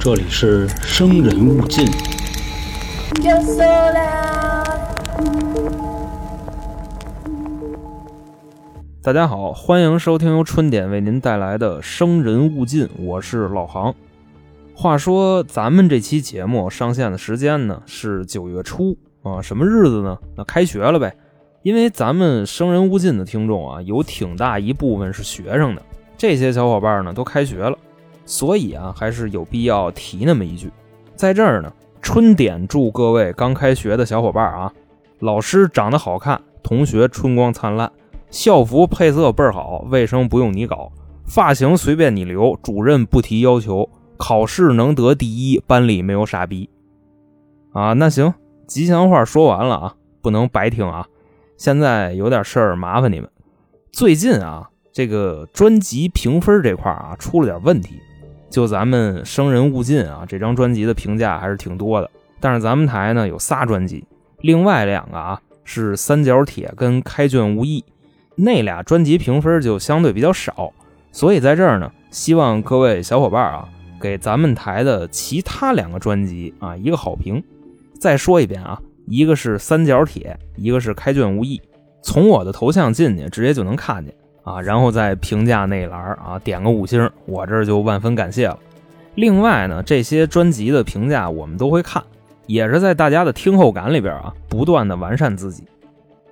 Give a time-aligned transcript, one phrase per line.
[0.00, 1.86] 这里是生人勿近。
[9.00, 13.94] 大家好，欢迎收听由春点为您带来的《生人勿近》，我是老航。
[14.74, 20.18] 话说咱们这期节目上线的时间呢是九月初啊，什么日子呢？
[20.34, 21.14] 那开学了呗。
[21.62, 25.82] 因为咱们《生人勿近》的听众啊，有挺大一部分是学生的，
[26.18, 27.78] 这些小伙伴呢都开学了，
[28.26, 30.70] 所以啊，还是有必要提那么一句。
[31.14, 31.72] 在这儿呢，
[32.02, 34.70] 春点祝各位刚开学的小伙伴啊，
[35.20, 37.90] 老师长得好看，同学春光灿烂。
[38.28, 40.92] 校服配色倍儿好，卫生不用你搞，
[41.24, 46.68] 发型随便你留，主任不提要求，考试能得第一，班里没有傻逼。
[47.72, 48.34] 啊，那行，
[48.66, 51.06] 吉祥话说完了啊，不能白听啊。
[51.56, 53.30] 现在有点事儿麻烦你们。
[53.92, 57.94] 最近啊，这个专辑评分这块啊出了点问题，
[58.56, 64.02] 就咱们《生人勿近》啊这张专辑的评价还是挺多的，但是咱们台呢有仨专辑，
[64.40, 67.84] 另外两个啊是三角铁跟开卷无益。
[68.34, 70.72] 那俩专辑评分就相对比较少，
[71.12, 73.68] 所以在这儿呢，希望各位小伙伴啊，
[74.00, 77.44] 给咱们台的其他两个专辑啊一个好评。
[78.00, 81.60] 再说一遍啊，一个是三角铁，一个是开卷无益。
[82.00, 84.14] 从我的头像进去，直接就能看见
[84.46, 88.56] 啊，然后在评价那栏啊点个五星，我这就万分感谢了。
[89.16, 92.00] 另外呢，这些专辑的评价我们都会看，
[92.46, 95.64] 也是在大家的听后感里边啊，不断的完善自己。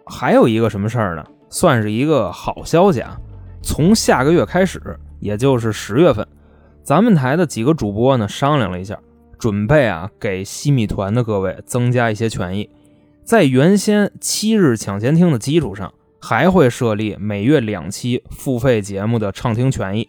[0.06, 1.26] 还有一个什么事儿呢？
[1.50, 3.18] 算是一个好消息啊！
[3.62, 4.80] 从下个月开始，
[5.18, 6.24] 也就是十月份，
[6.84, 8.96] 咱们台的几个主播呢商量了一下，
[9.40, 12.70] 准备啊给西米团的各位增加一些权益，
[13.24, 15.92] 在原先七日抢先听的基础上，
[16.24, 20.08] 还会设立每月两期付费节目的畅听权益。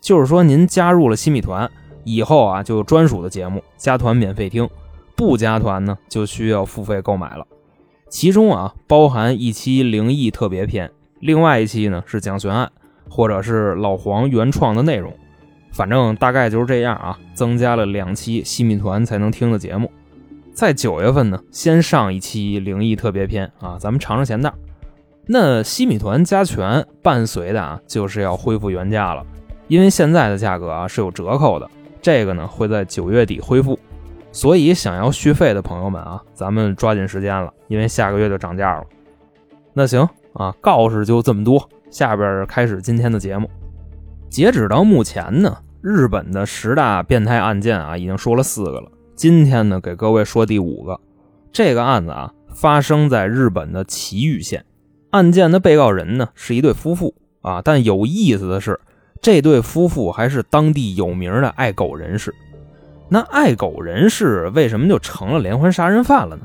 [0.00, 1.70] 就是说，您加入了西米团
[2.02, 4.66] 以后啊，就有专属的节目，加团免费听；
[5.14, 7.46] 不加团呢，就需要付费购买了。
[8.08, 10.90] 其中啊，包含一期灵异特别篇，
[11.20, 12.68] 另外一期呢是讲悬案，
[13.08, 15.14] 或者是老黄原创的内容。
[15.70, 19.88] 反正大概就是这样啊，增加了两期西米团才能听的节目。
[20.52, 24.52] 在九月份呢，先上一期灵异特别篇啊，咱们尝尝咸淡。
[25.26, 29.24] 那西米团加权伴随的啊，就是要恢复原价了，
[29.68, 33.78] 因为现在的价格啊是有折扣的，这个呢会在九月底恢复。
[34.32, 38.84] 所以，想要续费的朋友们啊，咱们抓紧时间了，因为下个月就涨价了。
[39.74, 43.48] 那行啊，告示就这么多，下边开始今天的节目。
[44.30, 48.90] 截止到目前呢，日本的十大变态案件啊，已经说了四个了。
[49.14, 50.98] 今天呢，给各位说第五个。
[51.52, 54.64] 这个案子啊，发生在日本的崎玉县。
[55.12, 58.80] 案件的被告人呢，是一对夫妇啊，但有意思的是，
[59.20, 62.34] 这对夫妇还是当地有名的爱狗人士。
[63.10, 66.42] 那爱狗人士为什么就成了连环杀人犯了呢？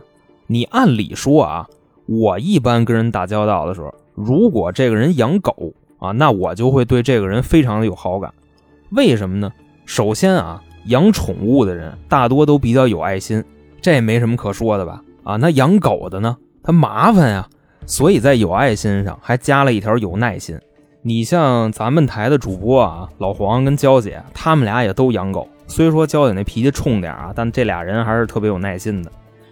[0.47, 1.65] 你按理说啊，
[2.07, 8.33] 我一般跟人打交道的时候，如果这个人养狗啊，那我就会对这个人非常的有好感。
[8.91, 9.49] 为什么呢？
[9.85, 13.41] 首先啊，养宠物的人大多都比较有爱心，
[13.79, 15.01] 这没什么可说的吧？
[15.23, 17.47] 啊，那养狗的呢，他麻烦呀，
[17.87, 20.59] 所以在有爱心上还加了一条有耐心。
[21.01, 25.47] 你像咱们台的主播啊，老黄跟娇姐，他们俩也都养狗。
[25.65, 29.11] 虽说娇姐那脾气冲点啊，但这俩人还是特别有耐心的。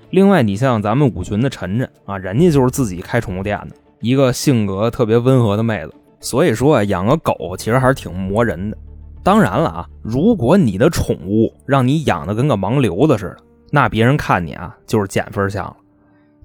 [0.10, 5.94] 另外，你像咱们五群的晨晨啊，人家就是自己开宠物店的，一个性格特别温和的妹子。
[6.20, 8.78] 所以说啊，养个狗其实还是挺磨人的。
[9.24, 13.38] 当然了啊，如果你的宠物让你养的跟个盲流子似的，
[13.72, 15.76] 那别人看你啊就是减分项了。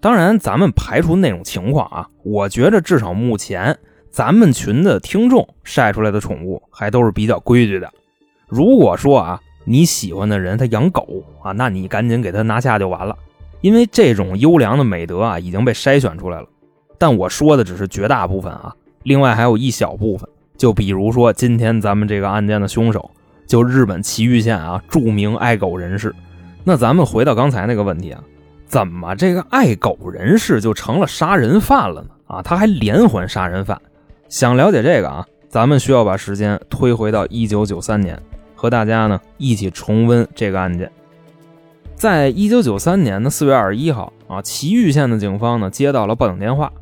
[0.00, 3.78] 当然，咱们排除那种情况啊，我觉着至少目前
[4.10, 7.90] 咱们群的听众晒出来的宠物还都是比较规矩的。
[8.48, 13.14] 如果说啊，你喜欢的人他养狗啊，那你赶紧给他拿下就完了，
[13.60, 16.46] 因为这种优良的美德啊已经被筛选出来了。
[16.98, 23.10] 但我说的只是绝大部分啊，另外还有一小部分，就比如说今天咱们这个案件的凶手，
[23.46, 26.14] 就日本崎玉县啊著名爱狗人士。
[26.64, 28.22] 那咱们回到刚才那个问题啊，
[28.70, 32.10] 怎么这个爱狗人士就成了杀人犯了呢？
[32.28, 33.76] 啊，他还连环杀人犯。
[34.28, 38.16] 想了解这个啊，咱们需要把时间推回到一九九三年，
[38.54, 40.88] 和大家呢一起重温这个案件。
[41.96, 46.72] 在一九九三年的四月二十一号啊，祁玉县的警方呢接到了报警电话，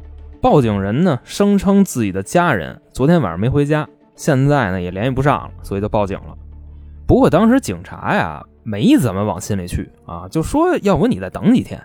[0.43, 6.37] 报警人呢声称自己的家人昨天晚上没回家，现在呢也联系不上了，所以就报警了。
[7.07, 11.83] 不过当时警察呀没怎么往心里去啊，就说要不你再等几天，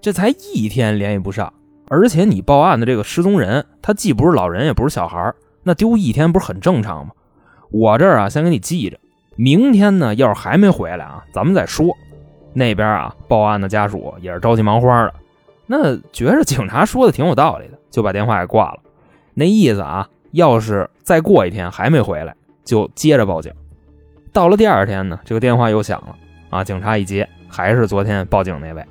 [0.00, 1.52] 这才一天联系不上，
[1.86, 5.32] 而且你报案的这个失踪人，他既不是老人也不是小孩，
[5.62, 7.12] 那丢一天不是很正常吗？
[7.70, 8.98] 我这儿啊先给你记着，
[9.36, 11.96] 明天呢，要是还没回来啊，咱们再说。
[12.52, 15.14] 那边啊，报案的家属也是着急忙慌的，
[15.68, 18.80] 那觉着警察说的挺有道理的，就把电话给挂了。
[19.32, 22.34] 那意思啊，要是再过一天还没回来，
[22.64, 23.52] 就接着报警。
[24.36, 26.14] 到了第二天呢，这个电话又响了
[26.50, 28.84] 啊，警察一接，还是昨天报警那位。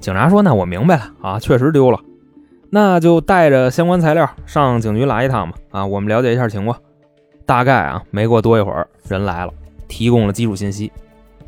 [0.00, 2.00] 警察说：“那我明白了啊，确实丢了，
[2.70, 5.58] 那就带着相关材料上警局来一趟吧。
[5.72, 6.74] 啊，我们了解一下情况。
[7.44, 9.52] 大概啊，没过多一会儿，人来了，
[9.88, 10.90] 提供了基础信息。”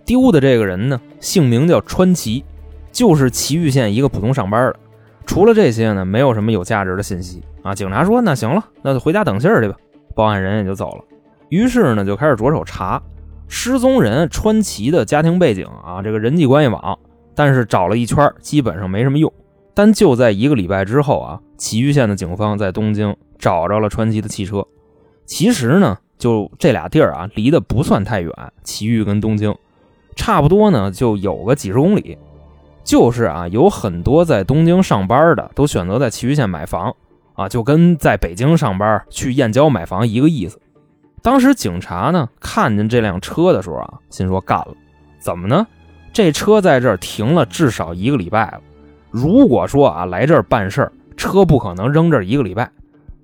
[0.05, 2.45] 丢的这个人呢，姓名叫川崎，
[2.93, 4.77] 就是祁玉县一个普通上班的。
[5.25, 7.75] 除了这些呢，没有什么有价值的信息啊。
[7.75, 9.75] 警察说：“那行了，那就回家等信儿去吧。”
[10.15, 11.05] 报案人也就走了。
[11.49, 13.03] 于是呢，就开始着手查
[13.53, 16.97] 失踪人川崎的家庭背景啊，这个人际关系网。
[17.35, 19.31] 但是找了一圈，基本上没什么用。
[19.75, 24.65] 但就在一个礼拜之后啊，祁玉县的警方在东京找着了川崎的汽车。
[25.27, 28.33] 其实呢，就这俩地儿啊，离得不算太远，
[28.63, 29.55] 祁玉跟东京。
[30.15, 32.17] 差不多呢，就有个几十公里。
[32.85, 36.95] 就是啊，有很多在东京上班的都选择在祁玉县买房
[37.35, 40.61] 啊，就跟在北京上班去燕郊买房一个意思。
[41.23, 44.69] 当时警察呢看见这辆车的时候啊，心说干了，
[45.19, 45.67] 怎么呢？
[46.13, 48.61] 这车在这儿停了至少一个礼拜了。
[49.11, 52.71] 如果说啊来这儿办事儿，车不可能扔这儿一个礼拜。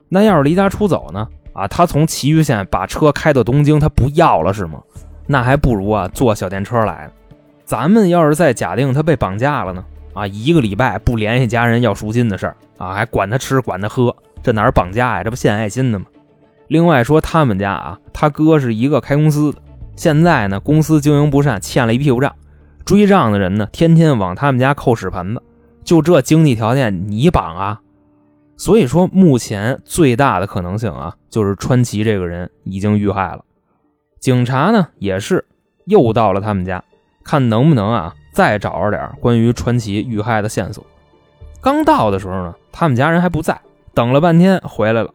[0.09, 1.27] 那要是离家出走呢？
[1.53, 4.81] 啊，他从祁玉县把车开到东京，他不要了是吗？
[5.27, 7.11] 那还不如啊坐小电车来。
[7.65, 9.85] 咱们要是再假定他被绑架了呢？
[10.13, 15.25] 啊，一个礼拜不联系家人要赎金的事儿啊，还管他吃管他喝，这哪是绑架呀？
[15.25, 16.07] 这不献爱心的吗？
[16.69, 19.59] 另外说他们家啊，他哥是一个开公司的，
[19.95, 22.35] 现在呢公司经营不善，欠了一屁股账，
[22.85, 25.43] 追账的人呢天天往他们家扣屎盆子，
[25.85, 27.81] 就这经济条件你绑啊？
[28.57, 33.45] 所以说目前最大的可能性啊，就是川崎这个人已经遇害了。
[34.19, 35.45] 警察呢也是
[35.85, 36.83] 又到了他们家，
[37.23, 40.85] 看能不能啊再找着点关于川崎遇害的线索。
[41.61, 43.61] 刚到的时候呢，他们家人还不在，
[43.95, 45.11] 等了半天回来了。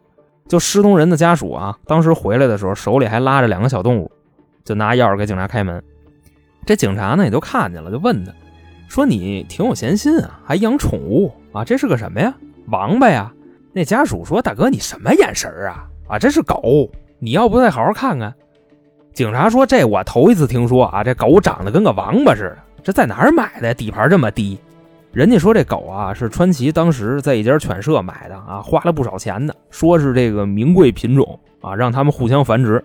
[0.48, 4.12] 就失踪人的家属啊，当时回来的时候手里还拉着两个小动物，
[4.64, 5.82] 就拿钥匙给警察开门。
[6.66, 8.32] 这警察呢也都看见了，就问他，
[8.88, 11.64] 说你挺有闲心啊，还养宠物啊？
[11.64, 12.34] 这是个什么呀？
[12.68, 13.34] 王八呀？
[13.74, 15.88] 那家属说，大哥你什么眼神啊？
[16.08, 16.90] 啊，这是狗，
[17.20, 18.34] 你要不再好好看看？
[19.14, 23.74] 警察说：“这我头一次听说啊，这狗长得跟个王八似的，这在哪儿买的？
[23.74, 24.58] 底盘这么低。
[25.14, 32.84] 人家说这狗啊是川崎当时在一家犬舍买的啊，花了不少钱呢，说是这个名贵品种啊，让他们互相繁殖。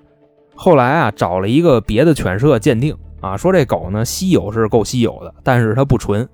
[0.56, 6.28] 后来啊找了一个别的犬舍鉴定啊，说这狗呢稀有是够稀有的，但是它不纯。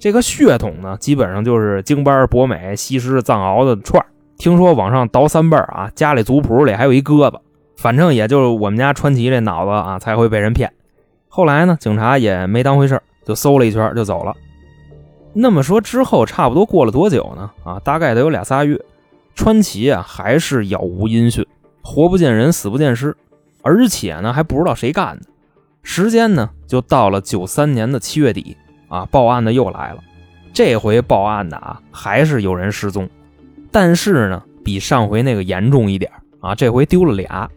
[0.00, 4.04] 这个血统呢基本上就是京巴、博美、西施、藏獒的串
[4.38, 7.38] 听说往上倒三辈啊，家里族谱里还有一鸽子。”
[7.78, 10.72] 反正也就是我们家川崎这脑子啊，才会被人骗。
[11.28, 14.34] 后来呢，警察也没当回事就搜了一圈就走了。
[15.32, 17.50] 那么说之后，差不多过了多久呢？
[17.64, 18.80] 啊，大概得有俩仨月。
[19.34, 21.46] 川崎啊，还是杳无音讯，
[21.80, 23.16] 活不见人，死不见尸，
[23.62, 25.26] 而且呢，还不知道谁干的。
[25.84, 28.56] 时间呢，就到了九三年的七月底
[28.88, 30.02] 啊，报案的又来了。
[30.52, 33.08] 这回报案的啊，还是有人失踪，
[33.70, 36.10] 但是呢，比上回那个严重一点
[36.40, 37.48] 啊，这回丢了俩。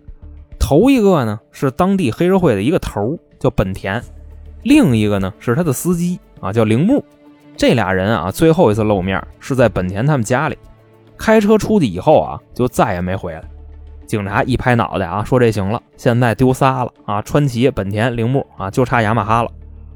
[0.59, 3.99] 头一个呢是当地黑社会的一个头，叫本田；
[4.61, 7.03] 另一个呢是他的司机啊，叫铃木。
[7.61, 10.57] 这俩人啊，最后一次露面是在本田他们家里，
[11.15, 13.43] 开车出去以后啊，就再也没回来。
[14.07, 19.51] 警察一拍脑袋啊，说这行了，现在丢仨了啊，川崎、本田、铃木啊，就差雅马哈了。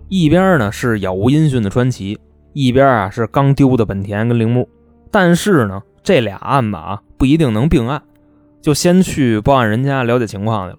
[0.10, 2.20] 一边呢是杳无音讯的川崎，
[2.54, 4.70] 一边啊是刚丢的本田跟铃木。
[5.10, 8.00] 但是呢，这俩案子啊不一定能并案。
[8.62, 10.78] 就先去报案人家了解情况去了。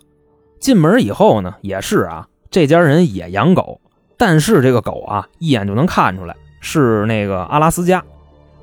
[0.61, 3.81] 进门以后呢，也是啊，这家人也养狗，
[4.17, 8.03] 但是这个狗啊，一眼就能看出来是那个阿拉斯加，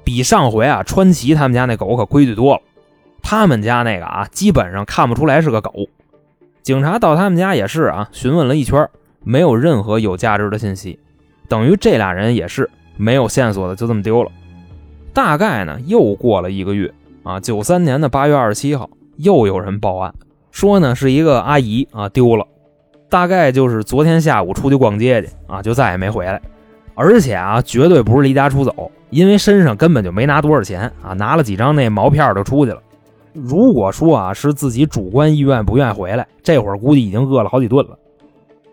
[0.03, 2.62] 比上回啊川崎他们家那狗可规矩多了。
[3.22, 5.72] 他们家那个啊，基本上看不出来是个狗。
[6.62, 8.89] 警察到他们家也是啊，询问了一圈，
[9.24, 11.00] 没有任何有价值的信息，
[11.48, 14.31] 等于这俩人也是没有线索的，就这么丢了。
[15.13, 16.93] 大概呢，又过了一个月
[17.24, 18.89] 啊，九三年的八月二十七号。
[19.17, 20.12] 又有人报案，
[20.50, 22.48] 说呢是一个阿姨啊丢了，
[23.10, 26.41] 大概就是昨天下午出去逛街去啊，就再也没回来，
[26.95, 32.81] 而且啊绝对不是离家出走，因为身上根本就没拿多少钱啊，拿了几张那毛片就出去了。
[33.33, 37.97] 如果说啊是自己主观意愿不愿意回来，这会儿估计已经饿了好几顿了。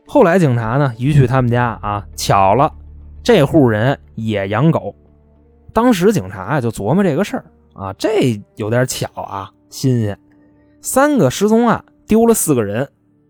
[0.06, 2.72] 后来警察呢一去他们家啊，巧了，
[3.22, 4.94] 这户人也养狗。
[5.72, 10.18] 当时警察啊就琢磨这个事儿啊，这有点巧啊，新鲜。
[10.82, 12.88] 三个失踪案丢了四个人，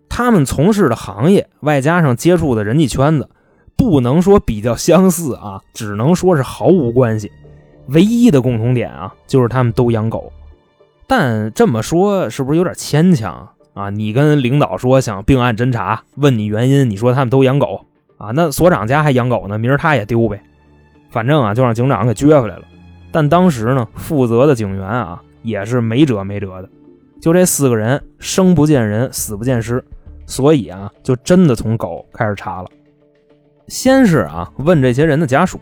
[0.08, 3.28] 他们从事的行业，外加上接触的人际圈子，
[3.80, 7.32] 不能说比较相似啊， 只能说是毫无关系。
[7.86, 10.30] 唯一的共同点啊，就是他们都养狗。
[11.06, 13.88] 但这么说是不是有点牵强啊？
[13.88, 17.86] 你跟领导说想并案侦查，问你原因，你说他们都养狗
[18.18, 18.32] 啊？
[18.34, 20.42] 那所长家还养狗呢，明儿他也丢呗。
[21.08, 22.62] 反正啊，就让警长给撅回来了。
[23.10, 26.68] 但当时呢，负责的警员啊，也是没辙没辙的。
[27.18, 29.82] 就这四个人，生不见人，死不见尸，
[30.26, 32.68] 所以啊，就真的从狗开始查了。
[33.70, 35.60] 先是啊，问这些人的家属，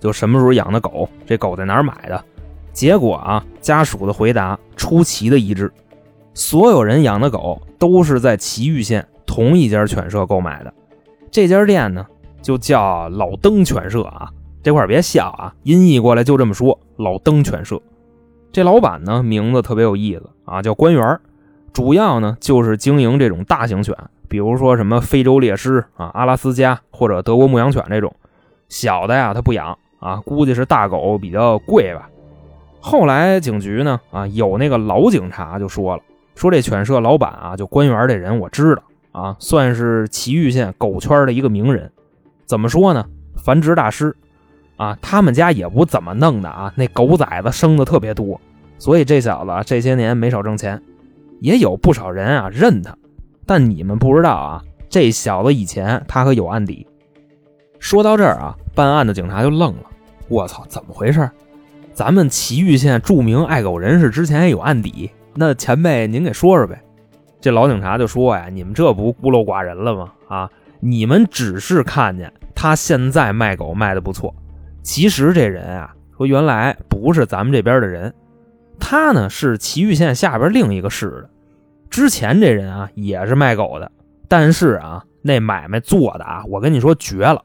[0.00, 2.24] 就什么时候养的狗，这狗在哪儿买的。
[2.72, 5.70] 结果啊，家属的回答出奇的一致，
[6.32, 10.72] 所有人养的狗都是在祁玉县同一家犬舍购买的。
[11.30, 12.06] 这家店呢，
[12.40, 14.30] 就叫老登犬舍啊。
[14.62, 17.78] 这块别笑啊，音译过来就这么说，老登犬舍。
[18.50, 21.20] 这老板呢，名字特别有意思啊，叫官员
[21.70, 23.94] 主要呢就是经营这种大型犬，
[24.32, 28.16] 比如说什么非洲猎狮啊、阿拉斯加或者德国牧羊犬这种。
[28.70, 32.08] 小的呀他不养啊，估计是大狗比较贵吧。
[32.80, 36.02] 后来警局呢啊有那个老警察就说了，
[36.34, 41.92] 说这犬舍老板啊就官员这人我知道啊，算是祁玉县狗圈的一个名人。
[42.46, 43.04] 怎么说呢？
[43.36, 44.16] 繁殖大师。
[44.78, 48.40] 啊，他们家也不怎么弄的啊，那狗崽子生的特别多，
[48.78, 50.82] 所以这小子这些年没少挣钱，
[51.40, 52.96] 也有不少人啊认他。
[53.46, 56.86] 但你们不知道啊，这小子以前他可有案底。
[57.78, 59.84] 说到这儿啊，办案的警察就愣了，
[60.28, 61.28] 我操，怎么回事？
[61.92, 66.80] 咱们祁玉县著名爱狗人士之前也有案底，那前辈您给说说呗。
[67.40, 70.12] 这老警察就说呀，你们这不孤陋寡人了吗？
[70.28, 74.32] 啊，你们只是看见他现在卖狗卖的不错。
[74.82, 78.14] 其实这人啊，说原来不是咱们这边的人，
[78.78, 81.30] 他呢是祁玉县下边另一个市的。
[81.92, 83.92] 之前这人啊也是卖狗的，
[84.26, 87.44] 但是啊那买卖做的啊，我跟你说绝了。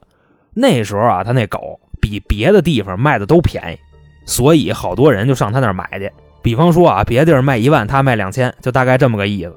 [0.54, 3.77] 那时候啊他那狗比别的地方卖的都便宜，
[4.25, 6.10] 所以好多人就上他那儿买去。
[6.42, 9.54] 比方说啊，别地儿卖一万，他卖两千，就大概这么个意思。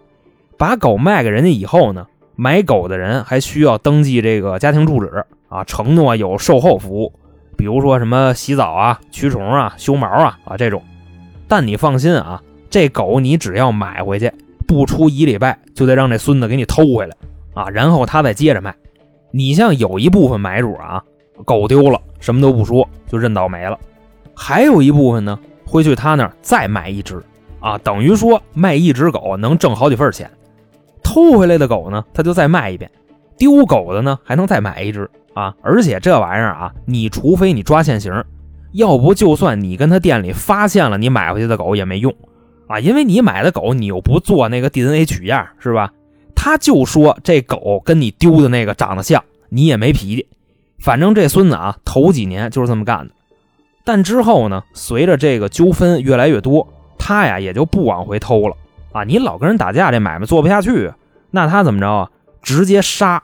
[0.59, 2.05] 把狗卖给人家以后呢，
[2.35, 7.13] 买狗的人还需要登记这个家庭住址啊，承诺有售后服务。
[7.57, 10.83] 比如说什么洗澡啊、驱虫啊、修毛啊啊这种，
[11.47, 14.33] 但你放心啊，这狗你只要买回去，
[14.71, 17.17] 不出一礼拜就得让这孙子给你偷回来
[17.55, 18.75] 啊，然后他再接着卖。
[19.31, 21.03] 你像有一部分买主啊，
[21.45, 23.79] 狗丢了什么都不说就认倒霉了，
[24.35, 27.23] 还有一部分呢会去他那儿再买一只
[27.61, 30.31] 啊，等于说卖一只狗能挣好几份钱。
[31.03, 32.91] 偷回来的狗呢，他就再卖一遍；
[33.37, 35.11] 丢狗的呢，还能再买一只。
[35.33, 35.55] 啊！
[35.63, 38.13] 而且这玩意儿啊，你除非你抓现行，
[38.73, 42.13] 要不就算你跟他店里发现了你买回去的狗也没用
[42.71, 45.93] 啊，因为你买的狗你又不做那个 DNA 取样，是吧？
[46.37, 50.29] 他就说这狗跟你丢的那个长得像，你也没脾气。
[50.79, 53.13] 反正这孙子啊，头几年就是这么干的。
[53.85, 58.55] 但之后呢，随着这个纠纷越来越多，他呀也就不往回偷了
[58.93, 59.03] 啊。
[59.03, 60.93] 你老跟人打架，这买卖做不下去，
[61.33, 62.11] 那他怎么着啊？
[62.41, 63.21] 直接杀。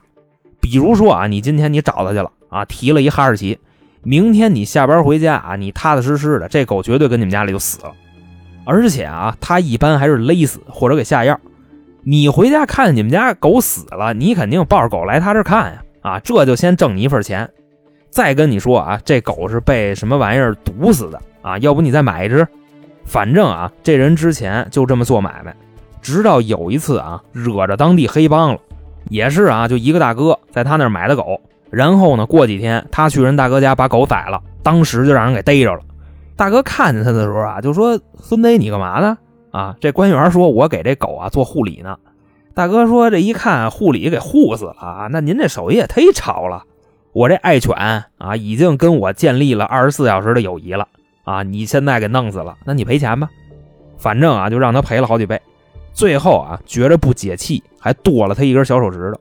[0.59, 3.57] 比如说啊，你今天你找他去了啊，提了一哈士奇，
[4.03, 7.93] 明天你下班回家啊，你踏踏实实的，这狗绝对跟你们家里就死了。
[8.67, 11.39] 而且啊，他一般还是勒死或者给下药。
[12.03, 17.49] 你回家看你们家狗死了，你肯定抱着狗来他这看呀，啊，这就先挣你一份钱。
[18.09, 21.57] 再跟你说啊，这狗是被什么玩意儿毒死的啊？
[21.59, 22.45] 要不你再买一只？
[23.05, 25.55] 反正啊，这人之前就这么做买卖，
[26.01, 28.59] 直到有一次啊，惹着当地黑帮了。
[29.09, 35.79] 也是啊，就一个大哥在他那买的狗，然后呢，过几天他去人大哥家把狗宰了，当时就让人给逮着了。
[36.37, 39.17] 大哥看见他的时候啊，就说：“孙子，你干嘛呢？”
[39.51, 41.97] 啊，这官员说：“我给这狗啊做护理呢。”
[42.53, 46.63] 大哥说：“这一看护理给护死了啊，那您这手艺也忒潮了。
[47.11, 47.75] 我这爱犬
[48.19, 50.87] 啊，已经跟我建立了二十四小时的友谊了
[51.23, 53.27] 啊，你现在给弄死了，那你赔钱吧。
[53.97, 55.41] 反正啊，就让他赔了好几倍。”
[55.91, 59.19] 最后啊，觉着不解气，还剁了他一根小手指头。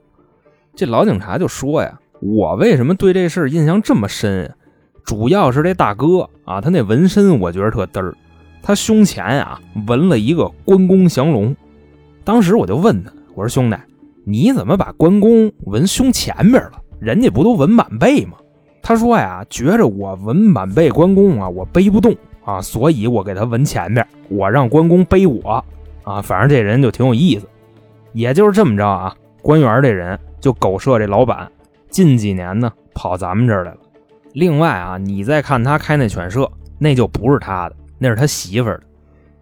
[0.74, 4.54] 这老警察就说呀：“我为什么对这事印象这么深？
[5.06, 8.14] 主要是这大哥啊，他那纹身我觉得特嘚儿。
[8.60, 11.54] 他胸前啊纹了一个关公降龙。
[12.24, 13.76] 当时我就问他，我说兄弟，
[14.24, 16.72] 你怎么把关公纹胸前面了？
[16.98, 18.32] 人家不都纹满背吗？
[18.82, 22.12] 他说呀，觉着我纹满背关公啊，我背不动
[22.44, 25.64] 啊，所以我给他纹前面，我让关公背我。”
[26.02, 27.48] 啊，反正这人就挺有意思，
[28.12, 29.14] 也就是这么着啊。
[29.40, 31.48] 官员这人就狗舍这老板，
[31.90, 33.78] 近几年呢跑咱们这儿来了。
[34.36, 38.82] 另外啊，你再看他开那犬舍，那就不是他的，那是他媳妇儿的。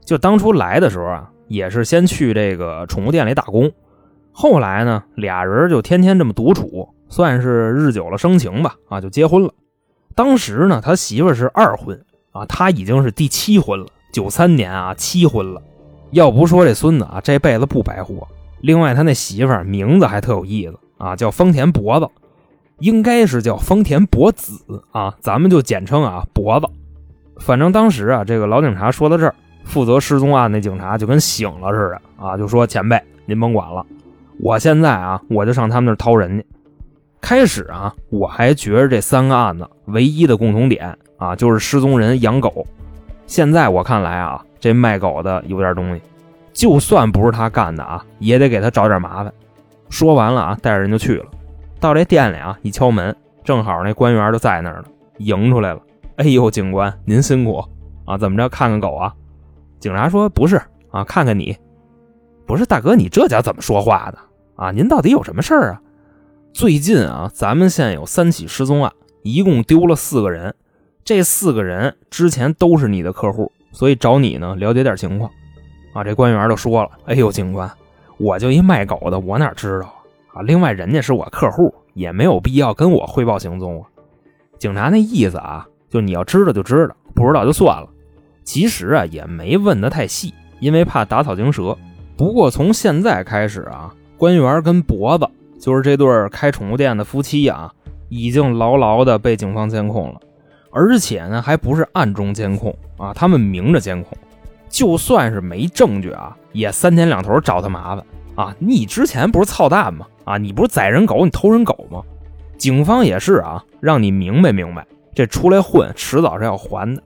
[0.04, 3.72] 就当初来的时候啊，也是先去这个宠物店里打工，
[4.30, 9.52] 后来呢，俩人就天天这么独处，算是日久了生情吧，啊，就结婚了。
[10.14, 15.60] 当时呢，他媳妇是二婚啊，他已经是第七婚了，九三年啊，七婚了。
[16.12, 18.28] 要不说这孙子啊，这辈子不白活。
[18.60, 22.06] 另外，他那媳妇儿名字还特有意思啊，叫丰田脖子，
[22.84, 24.62] 应该是叫丰田博子
[24.92, 26.66] 啊，咱们就简称啊脖子。
[27.40, 33.84] 反正当时啊，这个老警察说到这儿，负责失踪案那警察就跟醒了似的啊，就说：“前辈，您甭管了。”
[34.38, 36.44] 我现在啊，我就上他们那儿掏人去。
[37.22, 42.66] 开始啊，我还觉着这三个案子唯一的共同点啊，就是失踪人养狗。
[43.26, 46.02] 现在我看来啊，这卖狗的有点东西，
[46.52, 49.32] 就算不是他干的啊，也得给他找点麻烦。
[49.88, 51.24] 说完了啊，带着人就去了。
[51.84, 53.14] 到这店里啊，一敲门，
[53.44, 54.84] 正好那官员就在那儿呢，
[55.18, 55.82] 迎出来了。
[56.16, 57.62] 哎呦，警官您辛苦
[58.06, 59.14] 啊，怎么着看看狗啊？
[59.80, 60.56] 警察说不是
[60.90, 61.54] 啊，看看你。
[62.46, 64.18] 不是大哥，你这叫怎么说话的
[64.56, 64.70] 啊？
[64.70, 65.82] 您到底有什么事儿啊？
[66.54, 68.90] 最近啊，咱们县有三起失踪案，
[69.22, 70.54] 一共丢了四个人。
[71.04, 75.30] 这四个人之前都是你的客户，所以找你呢了解点情况。
[75.92, 77.70] 啊，这官员就说了：“哎呦，警官，
[78.16, 79.94] 我就一卖狗的，我哪知道
[80.34, 80.42] 啊？
[80.42, 83.88] 另外，人家是我客户，也没有必要跟我汇报行踪啊。”
[84.58, 87.88] 警察那意思啊，就你要知道就知道，不知道就算了。
[88.44, 91.76] 其实啊，也没问得太细，因为怕打草惊蛇。
[92.16, 95.26] 不过从现在开始啊，官员跟脖子
[95.58, 97.72] 就是这对开宠物店的夫妻啊，
[98.08, 100.20] 已经牢牢的被警方监控了，
[100.70, 104.16] 而且呢，还不是暗中监控啊，他们明着监控。
[104.68, 108.54] 就算是没证据啊，也三天两头找他麻烦啊。
[108.58, 110.06] 你之前不是操蛋吗？
[110.24, 112.02] 啊，你不是宰人狗，你偷人狗吗？
[112.56, 117.02] 警方也是啊，让你明白明白，这出来混，迟早是要还的。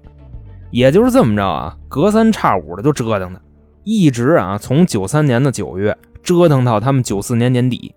[0.71, 3.41] 也就是这么着啊，隔三差五的就折腾他。
[3.85, 7.95] 一直啊，从九三年的九月折腾到他们九四年年底，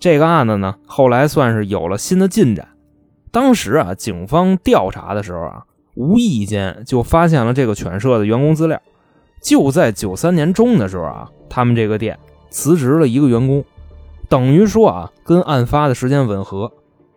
[0.00, 2.66] 这个案子呢，后来算是有了新的进展。
[3.30, 5.62] 当时啊，警方调查的时候啊，
[5.94, 8.80] 无意间就发现了这个犬舍的员工资料。
[9.40, 12.18] 就在九三年中的时候啊，他们这个店
[12.50, 13.64] 辞职了一个员工，
[14.30, 16.72] 等于说啊，跟案发的时间吻合。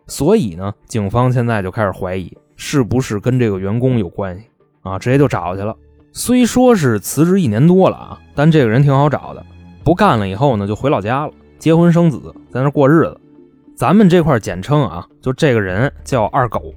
[0.06, 4.44] 所以呢，警方现在就开始怀疑是不是跟这个员工有关系
[4.82, 5.74] 啊，直接就找去了。
[6.12, 9.42] 虽说是辞职一年多了啊，但这个人挺好找的。
[9.82, 13.18] 不干了以后呢，就回老家了，结婚生子，在那过日子。
[13.76, 16.74] 咱们这块简称啊，就这个人叫二狗。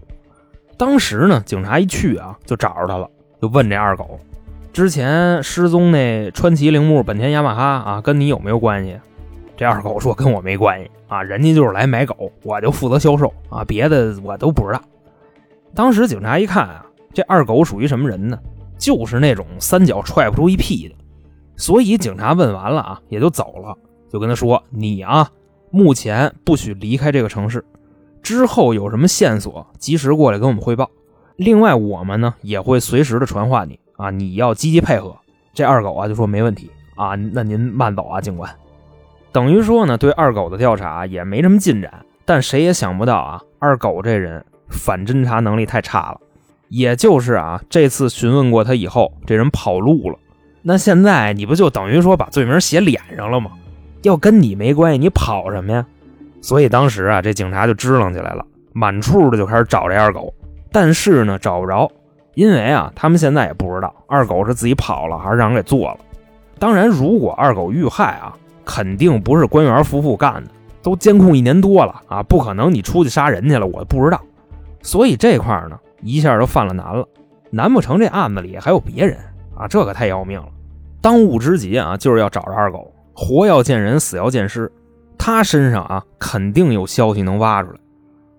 [0.77, 3.09] 当时呢，警察一去啊，就找着他了，
[3.41, 4.19] 就问这二狗，
[4.71, 8.97] 之前失踪那川崎铃木、本田雅马哈啊，跟你有没有关系？
[9.57, 14.81] 这二狗说跟我没关系啊，人家就是来买狗，我就负责销售啊，别的我都不知道。
[15.73, 18.39] 当时警察一看啊，这二狗属于什么人呢？
[18.77, 20.93] 就是那种三脚踹不出一屁的，
[21.55, 23.75] 所以警察问完了啊，也就走了，
[24.07, 25.27] 就跟他说：“你啊，
[25.71, 27.65] 目前不许离开这个城市，
[28.21, 30.87] 之后有什么线索，及时过来跟我们汇报。
[31.35, 35.15] 另外，我们呢也会随时的传唤你啊，你要积极配合。”
[35.55, 38.47] 这二狗啊就说：“没问题啊，那您慢走啊，警官。”
[39.37, 41.93] 等于说呢，对二狗的调查也没什么进展，
[42.25, 46.19] 但谁也想不到啊，二狗这人反侦查能力太差了。
[46.69, 50.17] 也就是啊，这次询问过他以后，这人跑路了。
[50.63, 53.51] 那现在你不就等于说把罪名写脸上了吗？
[54.01, 55.85] 要跟你没关系，你跑什么呀？
[56.41, 60.33] 所以当时啊，这警察就支棱起来了，满处的就开始找这二狗。
[60.71, 61.87] 但是呢，找不着，
[62.33, 65.97] 因为啊，他们现在也不知道二狗是自己跑了，还是让人给做了。
[66.57, 68.35] 当然，如果二狗遇害啊，
[68.67, 70.51] 肯定不是官员夫妇干的，
[70.83, 74.21] 都监控一年多了啊，不可能你出去杀人去了，我不知道。
[74.83, 75.79] 所以这块呢。
[76.03, 77.03] 一下就犯了难了，
[77.49, 79.17] 难不成这案子里还有别人
[79.55, 79.67] 啊？
[79.67, 80.47] 这可太要命了！
[81.01, 84.71] 当务之急啊，就是要找着二狗，活要见人，死要见尸。
[85.17, 87.79] 他身上啊，肯定有消息能挖出来。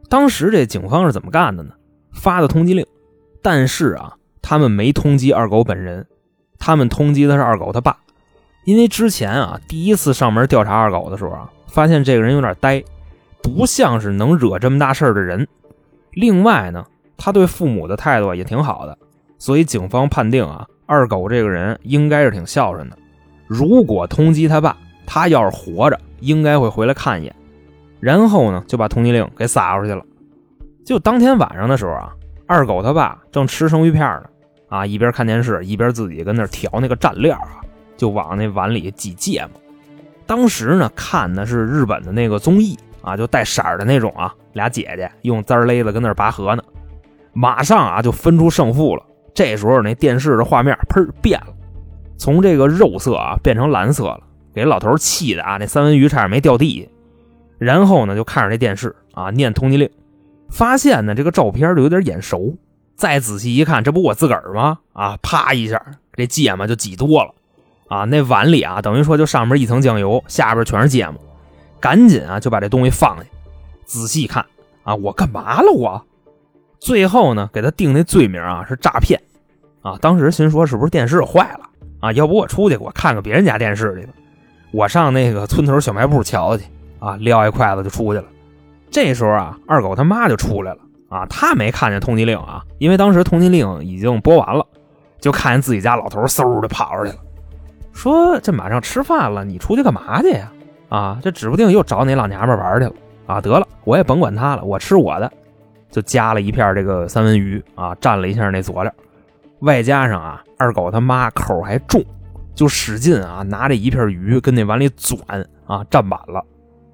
[0.08, 1.72] 当时这警方是怎么干的呢？
[2.12, 2.86] 发的通缉令，
[3.42, 6.06] 但是啊，他们没通缉二狗本人，
[6.60, 7.98] 他们通缉的是二狗他爸，
[8.68, 12.84] 因为之前啊，第一次上门调查二狗的时候啊，发现这个人有点呆，
[13.42, 15.48] 不像是能惹这么大事的人。
[16.12, 16.84] 另外呢。
[17.20, 18.96] 他对父母的态度也挺好的，
[19.38, 22.96] 所以警方判定啊，二狗这个人应该是挺孝顺的。
[23.48, 27.34] 如果通缉他爸，他要是活着，应该会回来看一眼。
[27.98, 30.00] 然后呢，就把通缉令给撒出去了。
[30.84, 32.12] 就当天晚上的时候啊，
[32.46, 34.24] 二狗他爸正吃生鱼片呢，
[34.68, 37.58] 啊，一边看电视一边自己跟那调那个蘸料啊，
[37.98, 39.60] 就往那碗里挤芥末。
[40.24, 46.62] 当时呢，看的是日本的那个综艺啊，就带色的那种啊，俩姐姐用簪勒子跟那拔河呢。
[47.32, 49.02] 马上啊，就分出胜负了。
[49.34, 51.54] 这时候那电视的画面砰变了，
[52.16, 54.20] 从这个肉色啊变成蓝色了，
[54.52, 56.88] 给老头气的啊，那三文鱼差点没掉地下。
[57.58, 59.88] 然后呢，就看着这电视啊，念通缉令，
[60.50, 62.56] 发现呢这个照片就有点眼熟。
[62.96, 64.80] 再仔细一看，这不我自个儿吗？
[64.92, 65.80] 啊，啪一下，
[66.14, 67.32] 这芥末就挤多了
[67.88, 68.04] 啊！
[68.04, 71.20] 那碗里啊，等于说就上面一层酱油，下边全是芥末。
[71.80, 73.24] 赶紧啊，就把这东西放下，
[73.84, 74.44] 仔细看
[74.82, 76.04] 啊，我干嘛了我？
[76.78, 79.20] 最后呢，给他定那罪名啊是诈骗
[79.82, 79.96] 啊。
[80.00, 81.60] 当时心说是不是电视坏了
[82.00, 82.12] 啊？
[82.12, 84.12] 要不我出去我看看别人家电视去吧。
[84.70, 86.64] 我上那个村头小卖部瞧去
[86.98, 88.26] 啊，撂一筷子就出去了。
[88.90, 90.78] 这时候啊，二狗他妈就出来了。
[91.08, 94.66] 啊，他没看见通缉令啊，因为当时通缉令已经播完了，
[95.18, 97.18] 就看见自己家老头嗖的跑出去了，
[97.98, 100.52] 说：“这马上吃饭了，你出去干嘛去呀？
[100.88, 102.92] 啊，这指不定又找哪老娘们玩去了
[103.26, 103.40] 啊！
[103.40, 105.28] 得了，我也甭管他了，我吃我的，
[105.90, 108.94] 就夹了一片这个三文鱼啊，蘸了一下那佐料，
[109.62, 112.00] 外加上啊，二狗他妈口还重，
[112.54, 115.20] 就使劲啊，拿这一片鱼跟那碗里转
[115.66, 116.40] 啊，蘸满了，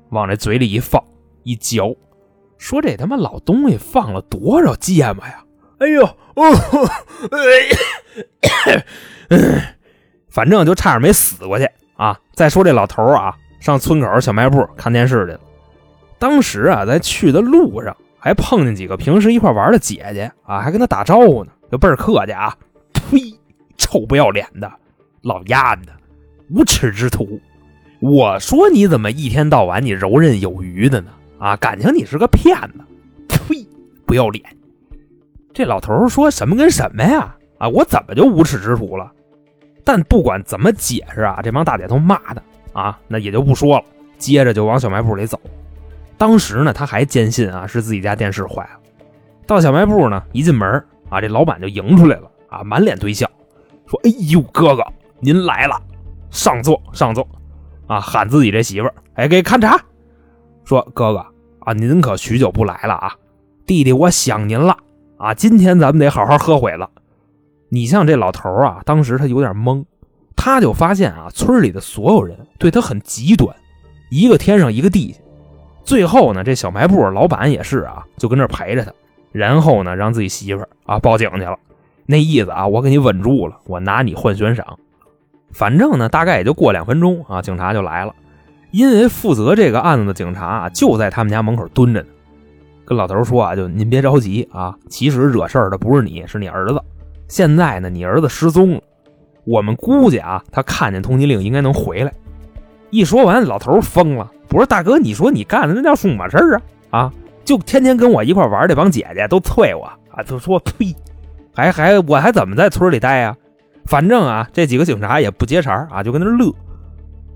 [0.08, 1.04] 往这嘴里一放
[1.42, 1.94] 一嚼。”
[2.56, 5.44] 说这他妈老东西放了多少芥末呀！
[5.80, 6.44] 哎呦，哦，
[10.34, 12.18] 反正就差点没死过去啊！
[12.34, 15.40] 再说这老头啊，上村口小卖部看电视去了。
[16.18, 22.52] 当时啊，在去的路上还碰见几个平时一块玩的姐姐啊，还跟他打招呼呢，就倍儿客气啊！
[22.92, 23.32] 呸，
[23.76, 24.68] 臭不要脸的
[25.22, 25.92] 老丫的，
[26.50, 27.40] 无耻之徒！
[28.00, 31.12] 我说你怎么一天到晚你游刃有余的呢？
[31.38, 32.84] 啊，感情你是个骗子，
[33.28, 33.64] 呸，
[34.04, 34.44] 不要脸！
[35.52, 37.36] 这老头说什么跟什么呀？
[37.58, 39.12] 啊，我怎么就无耻之徒了？
[39.84, 42.42] 但不管怎么解释啊，这帮大姐都骂他
[42.72, 43.84] 啊，那也就不说了。
[44.16, 45.38] 接着就往小卖部里走。
[46.16, 48.80] 当时呢，他还坚信啊是自己家电视坏了。
[49.46, 53.28] 到小卖部呢，一进门啊，这老板就迎出来了啊，满脸堆笑，
[53.86, 54.82] 说：“哎呦，哥哥
[55.20, 55.78] 您来了，
[56.30, 57.28] 上座上座。”
[57.86, 59.78] 啊，喊自己这媳妇儿，哎，给看茶，
[60.64, 61.26] 说哥哥。
[61.60, 63.12] 啊，您可许久不来了啊，
[63.66, 64.76] 弟弟，我想您了
[65.16, 65.32] 啊！
[65.32, 66.90] 今天咱们得好好喝会了。
[67.74, 69.84] 你像这老头啊，当时他有点懵，
[70.36, 73.52] 他就发现啊，村里的所有人对他很极端，
[74.12, 75.18] 一个天上一个地下。
[75.82, 78.92] 最后呢，这小卖部老板也是啊，就跟这陪着他，
[79.32, 81.58] 然后呢，让自己媳妇儿啊报警去了。
[82.06, 84.78] 那意思啊，我给你稳住了，我拿你换悬赏。
[85.50, 88.14] 反正呢，大概也就过两分钟啊，警察就来了。
[88.70, 92.06] 因为负责这个案子的警察啊就在他们家门口蹲着呢，
[92.84, 96.80] 跟老头说啊，就您别着急啊，其实惹事儿的不是你，是你儿子。
[97.28, 98.80] 现在呢，你儿子失踪了，
[99.44, 102.12] 我们估计啊，他看见通缉令应该能回来。
[102.90, 106.60] 一说完，老头疯了，不是大哥，你说你干的那叫什么事儿
[106.90, 107.00] 啊？
[107.00, 107.12] 啊，
[107.44, 110.94] 就天天跟我一块玩这帮姐姐都催我啊，就说呸，
[111.52, 113.36] 还还我还怎么在村里待呀？
[113.86, 116.54] 反正啊，这几个警察也不接茬啊，就跟那乐。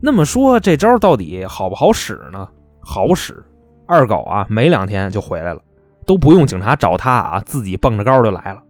[0.01, 2.49] 那么说这招到底好不好使呢？
[2.81, 3.43] 好使，
[3.87, 5.61] 二狗啊没两天就回来了，
[6.07, 8.63] 都不用警察找他啊，自己蹦着高就来了。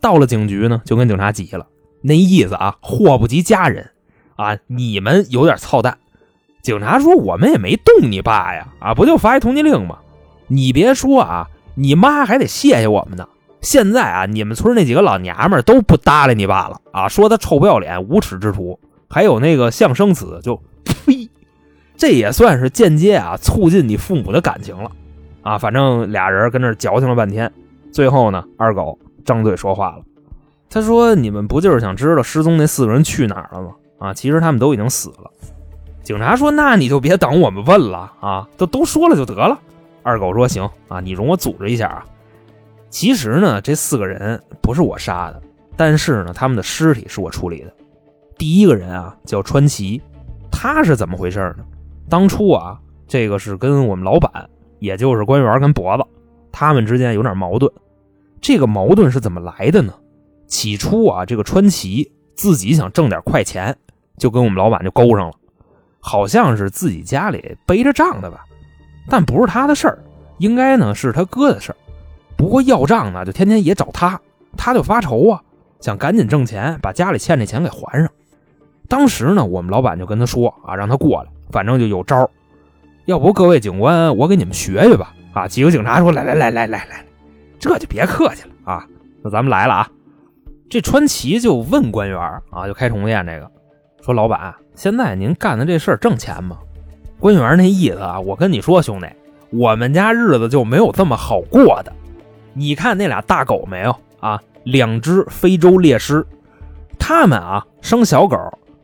[0.00, 1.66] 到了警局呢，就跟警察急了，
[2.02, 3.90] 那意思啊，祸不及家人
[4.36, 5.98] 啊，你们有点操蛋。
[6.62, 9.98] 警察说我们也没动你爸呀，啊，不就发一通缉令吗？
[10.48, 13.28] 你别说啊，你妈还得谢谢我们呢。
[13.60, 18.78] 现在啊，你们村那几个老娘们都不搭理你爸了啊，说他臭不要脸、无耻之徒。
[19.08, 21.28] 还有那个相生子，就 呸，
[21.96, 24.90] 这也算是间接啊促进你父母的感情了，
[25.42, 27.52] 啊，反正俩人跟那矫情了半天，
[27.92, 30.02] 最后呢，二狗张嘴说话了，
[30.70, 33.74] 他说：“你们不就是想知道失踪那四个人去哪儿了吗？
[33.98, 35.30] 啊，其实他们都已经死了。”
[36.02, 39.58] 警察说：“那你就别等我们问了啊，都都说了就得了。”
[40.02, 42.06] 二狗说：“行啊，你容我组织一下啊。
[42.88, 45.42] 其实呢，这四个人不是我杀的，
[45.76, 47.72] 但是呢，他们的尸体是我处理的。”
[48.38, 50.00] 第一个人啊叫川崎，
[50.52, 51.64] 他是怎么回事呢？
[52.08, 56.04] 当初啊，这个是跟我们老板，也就是官员跟脖子，
[56.52, 57.72] 他们之间有点矛盾。
[58.46, 59.92] 这个矛盾是怎么来的呢？
[60.46, 63.76] 起初啊，这个川崎自己想挣点快钱，
[64.18, 65.32] 就跟我们老板就勾上了，
[65.98, 68.44] 好像是自己家里背着账的吧，
[69.08, 69.98] 但不是他的事儿，
[70.38, 71.76] 应该呢是他哥的事儿。
[72.36, 74.20] 不过要账呢，就天天也找他，
[74.56, 75.42] 他就发愁啊，
[75.80, 78.08] 想赶紧挣钱，把家里欠这钱给还上。
[78.86, 82.30] 当时呢，我们老板就跟他说啊，让他过来，反正就有招
[83.06, 85.12] 要不各位警官，我给你们学学吧。
[85.32, 87.04] 啊，几个警察说：“来来来来来来，
[87.58, 88.86] 这就别客气了啊。”
[89.22, 89.90] 那咱们来了啊。
[90.68, 92.18] 这川崎就问官员
[92.50, 93.50] 啊，就开宠物店这个，
[94.02, 96.58] 说：“老板，现在您干的这事儿挣钱吗？”
[97.18, 99.06] 官员那意思啊，我跟你说，兄弟，
[99.50, 101.92] 我们家日子就没有这么好过的。
[102.52, 104.42] 你看那俩大狗没有啊？
[104.64, 106.26] 两只非洲猎狮，
[106.98, 108.36] 他们啊生小狗。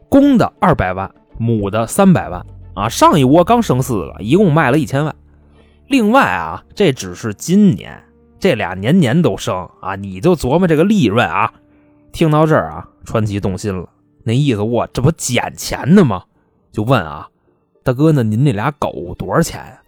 [0.09, 5.17] 公的二百万，母的三百万啊，上一窝刚生四个，一共卖了一千万。
[5.89, 7.99] 另外啊，这只是今年，
[8.43, 11.55] 这俩年年都生啊，你就琢磨这个利润啊。
[12.11, 13.89] 听到这儿啊，传奇动心了，
[14.25, 16.25] 那意思我这不捡钱呢吗？
[16.73, 17.29] 就问啊，
[17.85, 19.81] 大哥，那您那俩狗多少钱呀？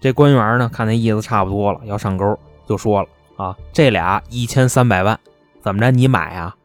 [0.00, 5.20] 这官员呢，看那意思差不多了，要上钩，就说了啊，这俩一千三百万，
[5.60, 5.90] 怎么着？
[5.90, 6.56] 你买啊？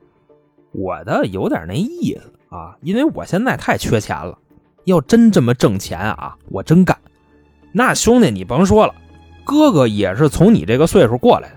[0.71, 4.37] 我的有点那意思啊，因为我现在太缺钱了，
[4.85, 6.97] 要真这么挣钱啊，我真干。
[7.73, 8.95] 那兄弟你甭说了，
[9.43, 11.55] 哥哥也是从你这个岁数过来的，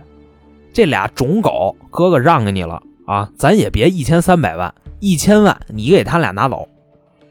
[0.73, 6.69] 这俩种狗，哥哥让给你了啊，咱也别一千三百万，一千万你给他俩拿走，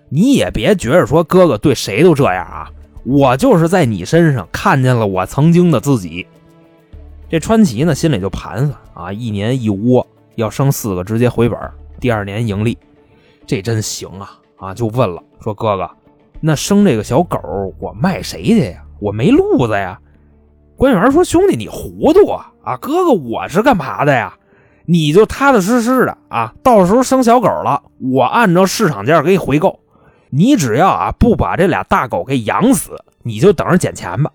[0.09, 2.71] 你也别觉着说哥哥对谁都这样啊。
[3.03, 6.25] 我就是在你身上看见了我曾经的自己。
[7.29, 11.59] 这川崎呢，心里就盘算啊，一年一窝，要生四个直接回本，
[11.99, 12.77] 第二年盈利，
[13.45, 14.39] 这真行啊！
[14.57, 15.89] 啊，就问了，说哥哥，
[16.39, 17.37] 那生这个小狗
[17.79, 18.83] 我卖谁去呀？
[18.99, 19.99] 我没路子呀。
[20.77, 22.51] 官员说，兄弟你糊涂啊！
[22.63, 24.33] 啊，哥哥我是干嘛的呀？
[24.85, 29.79] 你就踏踏实实的啊，到时候生小狗了，我按照市场价给你回购。
[30.29, 32.91] 你只要啊不把这俩大狗给养死，
[33.23, 34.29] 你就等着捡钱吧。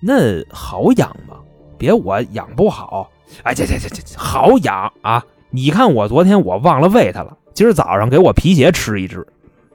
[0.00, 1.36] 那好养吗？
[1.78, 3.08] 别我养不好。
[3.44, 5.24] 哎，这这这这好养啊！
[5.50, 9.26] 你看我昨天我忘了喂它了，今儿早上给我皮鞋吃一只。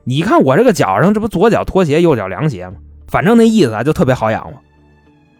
[0.03, 2.75] 你看我这个脚上这不左脚拖鞋，右脚凉鞋吗？
[3.07, 4.59] 反正那意思啊就特别好养嘛。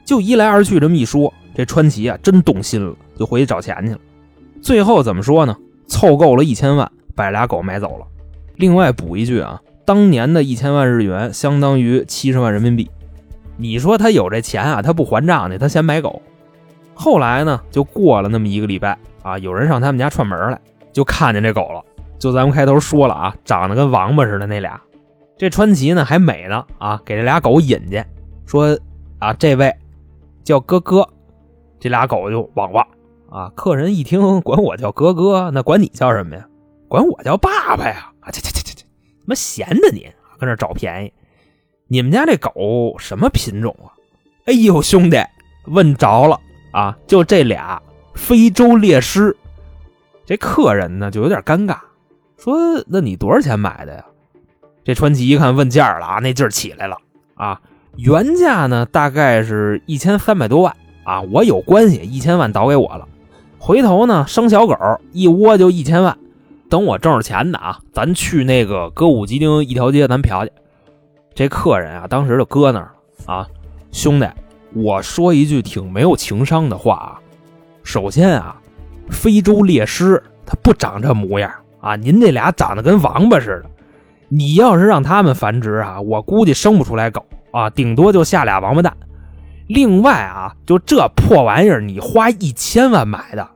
[0.08, 4.00] 就一来二去这么一说，这川崎啊真动心了，就回去找钱去了。
[4.62, 5.54] 最后怎么说呢？
[5.86, 8.08] 凑够了一千万，把俩狗买走了。
[8.56, 9.62] 另外补一句啊。
[9.84, 12.90] 当年的一千万日元相当于七十万人民币，
[13.56, 16.22] 你说他有这钱啊，他不还账去，他先买狗。
[16.94, 20.60] 后来呢，就过了那么一个礼拜啊，有人上他们家串门来，
[20.92, 21.82] 就看见这狗了。
[22.20, 24.80] 就咱们开头说了啊，长得跟王八似的那俩。
[25.38, 28.06] 这川崎呢还美呢啊，给这俩狗引荐，
[28.46, 28.78] 说
[29.20, 29.74] 啊这位
[30.48, 31.06] 叫哥哥，
[31.78, 32.88] 这俩狗就汪汪
[33.30, 33.52] 啊。
[33.54, 36.48] 客人一听管我叫哥哥，那管你叫什么呀？
[36.88, 38.14] 管我叫爸爸呀！
[38.22, 38.74] 啊这这这这。
[38.74, 41.12] 怎么闲的你搁那找便宜？
[41.88, 43.92] 你们家这狗什么品种啊？
[44.46, 45.18] 哎呦，兄弟，
[45.66, 46.40] 问着了
[46.72, 46.98] 啊！
[47.06, 47.82] 就这俩
[48.16, 49.36] 非洲猎狮。
[50.26, 51.78] 这客人呢就有点尴尬，
[52.38, 52.56] 说
[52.88, 54.06] ：“那你多少钱买的呀？”
[54.86, 56.98] 这传奇一看问价了啊，那劲儿起来了
[57.36, 57.62] 啊！
[57.98, 63.08] 原价呢大概是一千三百多万啊，我有关系，一千万倒给我了。
[63.58, 64.76] 回头呢生小狗
[65.12, 66.16] 一窝就一千万。
[66.70, 70.52] 等我挣着钱呢啊，咱去那个歌舞伎町一条街，咱嫖去。
[71.34, 72.92] 这客人啊，当时就搁那儿
[73.26, 73.48] 啊，
[73.92, 74.28] 兄弟，
[74.74, 77.20] 我说一句挺没有情商的话啊。
[77.84, 78.62] 首先啊，
[79.10, 83.70] 非洲猎狮它不长这模样啊，您这俩长得跟王八似的。
[84.28, 88.96] 你要是让他们繁殖啊，我估计生不出来狗啊，顶多就下俩王八蛋。
[89.68, 93.48] 另外啊，就这破玩意儿，你花一千万买的。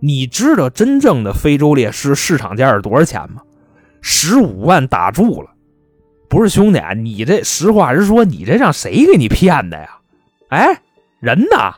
[0.00, 3.42] 你知道真正的非洲猎狮市场价是多少钱吗？
[4.00, 5.50] 十五万打住了，
[6.28, 9.98] 不是兄弟，你这实话实说，你这让谁给你骗的呀？
[10.50, 10.80] 哎，
[11.18, 11.74] 人呢？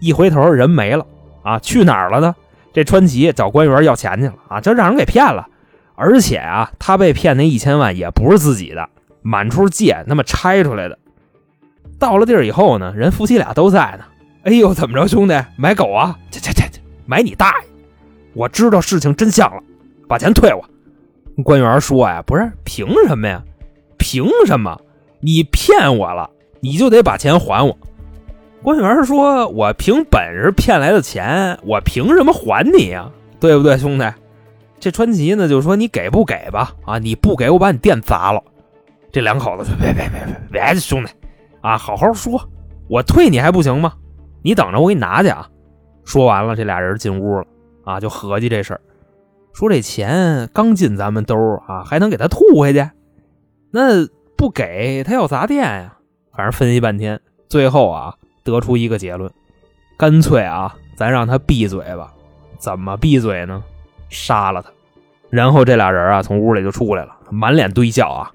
[0.00, 1.06] 一回头人没了
[1.42, 2.34] 啊，去哪儿了呢？
[2.72, 5.46] 这川崎找官员要钱去了啊，这让人给骗了，
[5.94, 8.88] 而且啊，他被骗那一千万也不是自己的，
[9.26, 10.96] 满处借那么拆出来的。
[11.98, 14.04] 到了地儿以后呢，人夫妻俩都在呢。
[14.44, 16.16] 哎呦，怎么着，兄弟买狗啊？
[16.30, 16.80] 这这这这。
[17.06, 17.66] 买你大爷！
[18.34, 19.60] 我知道事情真相了，
[20.08, 20.64] 把钱退我。
[21.42, 23.42] 官员说呀：“不是，凭什么呀？
[23.98, 24.80] 凭什么？
[25.18, 27.76] 你骗我了，你就得把钱还我。”
[28.62, 33.10] 官员说：“我凭本事骗来的钱，我凭什么还你呀？
[33.40, 34.04] 对不对，兄弟？”
[34.78, 36.74] 这川崎呢就说：“你给不给吧？
[36.84, 38.40] 啊，你不给我把你店砸了。”
[39.12, 41.12] 这两口子：“别别别别别，兄弟，
[41.60, 42.48] 啊，好好说，
[42.88, 43.94] 我退你还不行吗？
[44.42, 45.48] 你等着，我给你拿去啊。”
[46.04, 47.46] 说完了，这俩人进屋了
[47.84, 48.80] 啊，就合计这事儿，
[49.52, 51.34] 说这钱刚进咱们兜
[51.66, 52.88] 啊，还能给他吐回去？
[53.72, 55.96] 那不给他要砸店呀？
[56.34, 58.14] 反正分析半天，最后啊，
[58.44, 59.30] 得出一个结论：
[59.98, 62.12] 干脆啊，咱让他闭嘴吧。
[62.58, 63.62] 怎么闭嘴呢？
[64.08, 64.70] 杀了他。
[65.28, 68.30] 然后这俩人啊，从屋里就出来了，满脸堆笑啊，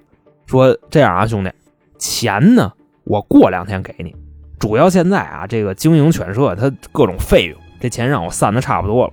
[0.46, 1.50] 说这样啊，兄弟，
[1.98, 2.72] 钱呢，
[3.04, 4.14] 我过两天给你。
[4.58, 7.58] 主要现在啊，这个经营犬舍，它各种费用。
[7.80, 9.12] 这钱让我散的差不多了，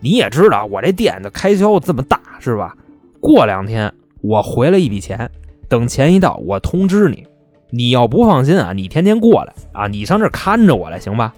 [0.00, 2.74] 你也知道我这店的开销这么大，是吧？
[3.20, 3.92] 过两天
[4.22, 5.30] 我回来一笔钱，
[5.68, 7.26] 等钱一到，我通知你。
[7.68, 11.34] 你要不放心啊，你天天过来啊，你上这看着我来，行吧？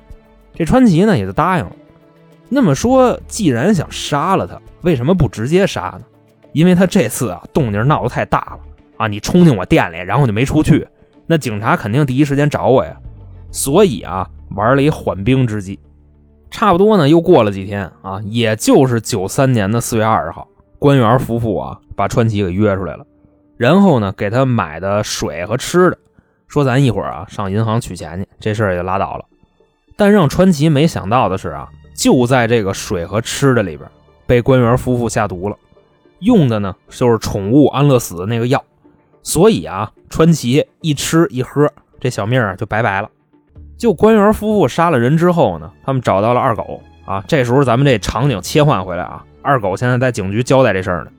[0.55, 1.73] 这川崎呢也就答应了。
[2.49, 6.03] 那么说，既然想杀了他，为什么不直接杀呢？
[6.53, 8.61] 因为他这次啊动静闹得太大了，
[9.03, 10.87] 啊，你冲进我店里，然后就没出去，
[11.27, 12.97] 那警察肯定第一时间找我呀。
[13.51, 15.81] 所以啊，玩了一缓兵之计。
[16.53, 20.47] 差不多呢，又过了几天啊，也就是九三年的四月二十号，
[20.79, 23.05] 官员夫妇啊把川崎给约出来了，
[23.57, 25.99] 然后呢给他买的水和吃的，
[26.47, 29.25] 说咱一会儿啊上银行取钱去，这事儿也拉倒了。
[29.97, 33.91] 但让川崎没想到的是啊，就在这个水和吃的里边，
[34.27, 35.57] 被官员夫妇下毒了，
[36.21, 38.63] 用的呢就是宠物安乐死的那个药，
[39.23, 43.09] 所以啊，川崎一吃一喝，这小命啊就拜拜了。
[43.79, 47.25] 就官员夫妇杀了人之后呢，他们找到了二狗啊。
[47.27, 51.11] 这时候咱们这场景切换回来啊，二狗现在在警局交代这事儿呢。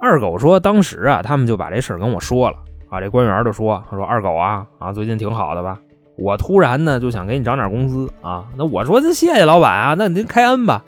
[0.00, 2.56] 二狗说，当时啊，他们就把这事儿跟我说了
[2.88, 3.00] 啊。
[3.00, 5.78] 这官员就说：“他说二狗啊啊，最近挺好的吧？
[6.16, 8.46] 我突然呢就想给你涨点工资啊。
[8.56, 10.84] 那我说谢谢老板啊，那您开恩吧。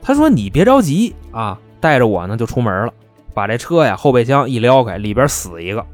[0.00, 2.92] 他说你别着急啊，带着我呢就出门了，
[3.34, 5.84] 把这车呀后备箱一撩开，里边死一个，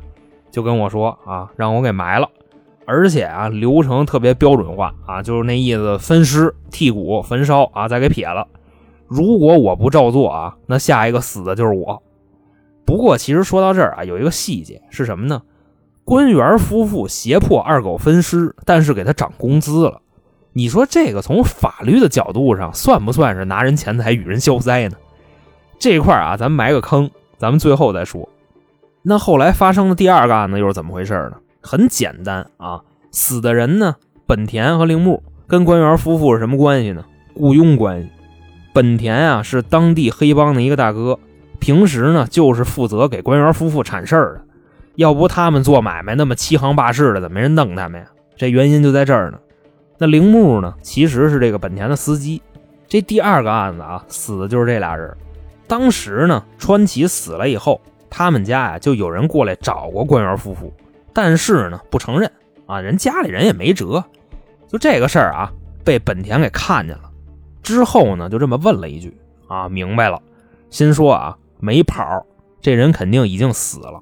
[0.50, 2.28] 就跟我说啊，让我给埋了。”
[2.90, 8.46] 而且啊，流程特别标准化啊，就是那意思，分尸、剔骨、焚烧啊，再给撇了。
[9.06, 12.02] 如果我不照做啊，那下一个死的就是我。
[12.86, 15.42] 不过，其实说到这儿啊，有一个细节是什么呢？
[16.04, 20.00] 官员夫妇胁迫二狗分尸，但是给他涨工资了。
[20.54, 24.96] 你说这个从法律的角度上算不算是拿人钱财与人消灾呢？
[25.78, 28.28] 这块啊，咱埋个坑，咱们最后再说。
[29.02, 31.34] 那后来发生的第二个案子又是怎么回事呢？
[31.62, 33.96] 很简单啊，死的人呢，
[34.26, 37.04] 本田和铃木跟官员夫妇是什么关系呢？
[37.34, 38.10] 雇佣关系。
[38.74, 41.18] 本田啊是当地黑帮的一个大哥，
[41.58, 44.42] 平时呢就是负责给官员夫妇铲事儿的。
[44.96, 48.08] 要不他们做买卖那么欺行霸市的，怎么没人弄他们呀？
[48.36, 49.38] 这原因就在这儿呢。
[49.96, 52.42] 那铃木呢，其实是这个本田的司机。
[52.86, 55.16] 这第二个案子啊，死的就是这俩人。
[55.68, 60.72] 当时呢，川崎死了以后，他们家呀就有人过来找过官员夫妇。
[61.12, 62.30] 但是呢，不承认
[62.66, 64.02] 啊，人家里人也没辙。
[64.66, 65.52] 就这个事儿啊，
[65.84, 67.10] 被本田给看见了，
[67.62, 70.20] 之后呢，就这么问了一句啊，明白了，
[70.70, 72.24] 心说啊，没跑，
[72.60, 74.00] 这人肯定已经死了。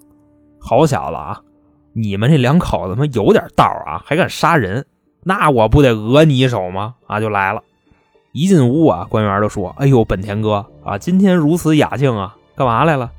[0.61, 1.41] 好小子啊，
[1.93, 4.85] 你们这两口子他妈有点道啊，还敢杀人，
[5.23, 6.97] 那我不得讹你一手吗？
[7.07, 7.63] 啊，就来了。
[8.37, 13.11] 一进屋啊，官员就说：“哎呦，本田哥啊，今天如此雅兴啊，干嘛来了？”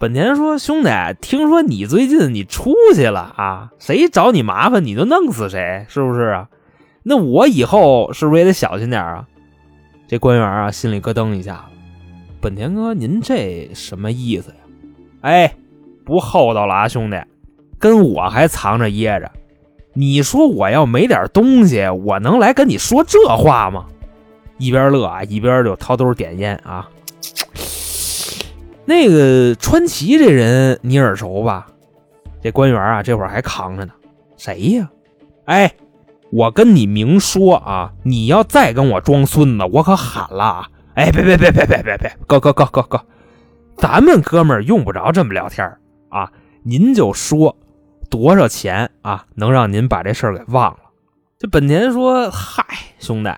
[0.00, 0.88] 本田说：“兄弟，
[1.20, 3.70] 听说你最近你出去了啊？
[3.78, 6.48] 谁找你麻烦，你就弄死谁，是不是啊？
[7.02, 9.28] 那我以后是不是也得小心点啊？”
[10.08, 11.66] 这官员啊，心里咯噔一下。
[12.40, 14.56] 本田哥，您这什么意思呀？
[15.20, 15.54] 哎，
[16.06, 17.20] 不厚道了啊，兄弟，
[17.78, 19.30] 跟我还藏着掖着。
[19.92, 23.84] 你说我要没点东西，我能来跟你说这话吗？
[24.60, 26.88] 一边乐啊，一边就掏兜点烟啊。
[28.84, 31.66] 那个川崎这人你耳熟吧？
[32.42, 33.92] 这官员啊，这会儿还扛着呢。
[34.36, 34.90] 谁呀？
[35.46, 35.72] 哎，
[36.30, 40.68] 我跟你明说啊，你要再跟我装孙子，我可喊了啊！
[40.94, 43.00] 哎，别别别别别别别，哥哥哥哥哥，
[43.76, 45.66] 咱们哥们儿用不着这么聊天
[46.10, 46.30] 啊！
[46.62, 47.56] 您就说
[48.10, 50.78] 多少钱啊，能让您把这事儿给忘了？
[51.38, 52.64] 这本田说：“嗨，
[52.98, 53.30] 兄弟，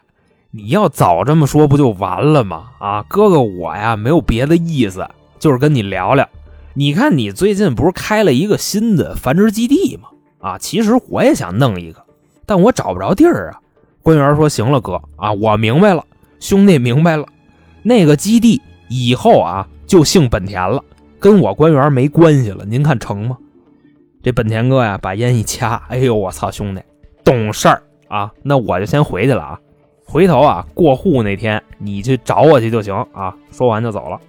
[0.54, 2.72] 你要早这么说，不就完了吗？
[2.78, 5.08] 啊，哥哥我呀，没有别的意思。”
[5.40, 6.28] 就是跟你聊聊，
[6.74, 10.10] 你看你最近不是开了一个新的繁殖基地吗？
[10.40, 12.04] 啊，其实我也想弄一个，
[12.44, 13.58] 但我找不着地儿啊。
[14.02, 16.04] 官员说：“行了，哥啊，我明白了，
[16.38, 17.26] 兄弟明白了。
[17.82, 18.60] 那个基地
[18.90, 20.84] 以后啊就姓本田了，
[21.18, 22.64] 跟我官员没关系了。
[22.66, 23.38] 您看成吗？”
[24.22, 26.82] 这本田哥呀，把烟一掐，哎呦我操，兄弟
[27.24, 29.58] 懂事儿啊，那我就先回去了啊。
[30.12, 33.34] 回头啊过户那天你去找我去就行啊。
[33.50, 34.20] 说完就走了。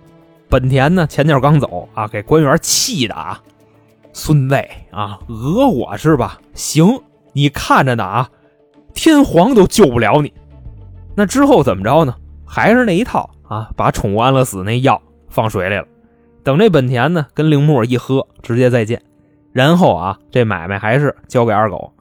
[0.47, 1.05] 本田呢？
[1.07, 3.41] 前脚刚走啊，给官员气的啊！
[4.13, 4.55] 孙子
[4.91, 6.39] 啊，讹我是吧？
[6.53, 7.01] 行，
[7.33, 8.29] 你看着呢啊！
[8.93, 10.31] 天皇都救不了你。
[11.15, 12.15] 那之后怎么着呢？
[12.45, 15.85] 还是那一套啊，把宠物安乐死那药放水里了。
[16.45, 19.01] 等这本田呢，跟铃木一喝，直接再见。
[19.51, 21.91] 然后啊，这买卖还是交给二狗。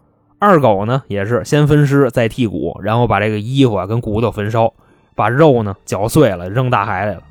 [0.43, 4.75] 二狗呢，也是先分尸，再剔骨，然后把这个衣服啊跟骨头焚烧，
[5.15, 7.23] 把肉呢搅碎了，扔大海里了。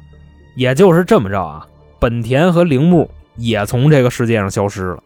[0.55, 1.67] 也就是这么着啊，
[1.99, 5.03] 本田和铃木也从这个世界上消失了。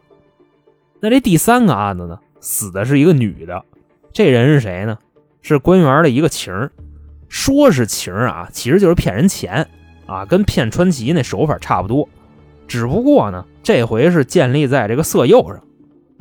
[0.99, 3.63] 那这第三个案子呢，死的是一个女的，
[4.13, 4.99] 这人是谁呢？
[5.41, 6.69] 是官员的一个情，
[7.27, 9.67] 说是情啊，其实就是骗人钱
[10.05, 12.07] 啊，跟骗川崎那手法差不多，
[12.67, 15.59] 只不过呢，这回是建立在这个色诱上。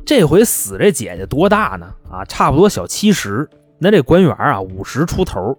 [0.05, 1.87] 这回死这姐姐多大呢？
[2.11, 3.49] 啊，差不多小七十。
[3.79, 5.57] 那这官员啊，五十出头，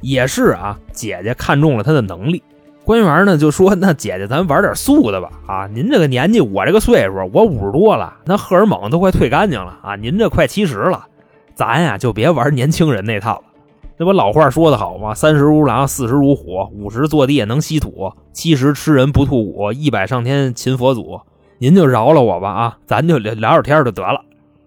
[0.00, 2.42] 也是啊，姐姐看中了他的能力。
[2.84, 5.30] 官员呢就说：“那姐姐，咱玩点素的吧。
[5.46, 9.94] 啊，您这个年纪，我这个岁数，我五十多了，那荷尔蒙都快退干净了啊。
[9.94, 11.06] 您这快七十了，
[11.54, 13.44] 咱呀就别玩年轻人那套了。
[13.98, 15.14] 那不老话说得好吗？
[15.14, 21.20] 三十如狼，四十如虎，五十坐地也能吸土，七十吃人不吐骨，一百上天擒佛祖。
[21.62, 24.24] 您就饶了我吧啊，咱就聊聊天就得了。”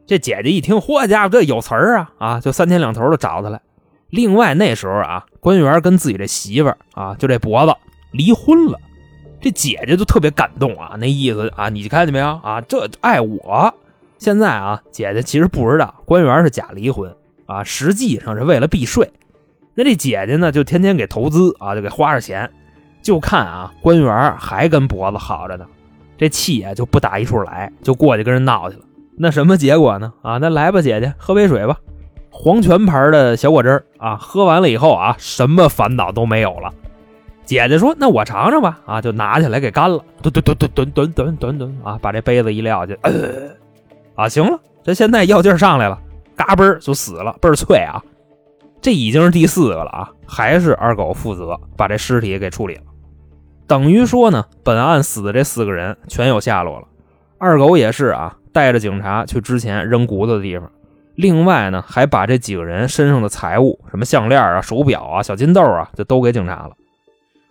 [0.08, 3.60] 这姐姐一听，嚯家伙，这有词儿啊啊，就三天两头的找他来。
[4.10, 7.76] 另外那时候啊，官员跟自己这媳妇啊，就这脖子
[8.12, 8.80] 离婚了。
[9.42, 12.62] 这姐姐就特别感动啊，那意思啊，你看见没有啊？
[12.62, 13.74] 这爱我。
[14.18, 17.14] 现在啊，姐姐其实不知道官员是假离婚
[17.46, 19.12] 啊，实际上是为了避税。
[19.74, 22.50] 那这姐姐呢，就天天给投资啊，就给花着钱，
[23.02, 25.66] 就看啊，官员还跟脖子好着呢，
[26.18, 28.84] 这气啊就不打一处来，就过去跟人闹去了。
[29.18, 30.14] 那什么结果呢？
[30.22, 31.78] 啊，那来吧，姐姐，喝杯水吧。
[32.30, 36.74] 黄泉牌的小果汁啊，喝完了以后啊，什么烦恼都没有了。
[37.46, 42.94] 姐姐说：“那我尝尝吧。”啊，就拿起来给干了，吨吨吨吨吨吨吨吨啊，把这杯子一撂下，
[44.16, 45.98] 啊，行了，这现在药劲上来了，
[46.36, 48.04] 嘎嘣就死了，倍儿脆啊。
[48.82, 52.82] 这已经是第四个了啊，还是二狗负责把这尸体给处理了。
[53.68, 56.88] 等于说呢，本案死的这四个人全有下落了，
[57.38, 58.38] 二狗也是啊。
[58.54, 60.72] 带着警察去之前扔骨头的地方，
[61.16, 66.72] 另外呢，还把这几个人身上的财物，什么项链啊、手表啊、小金豆啊，就都给警察了。